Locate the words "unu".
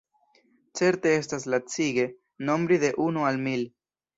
3.07-3.29